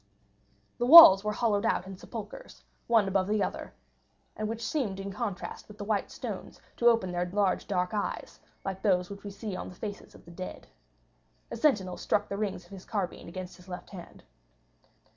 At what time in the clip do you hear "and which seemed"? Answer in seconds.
4.35-4.99